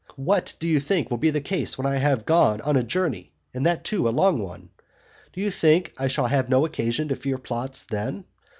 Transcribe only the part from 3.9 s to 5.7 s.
a long one? Do you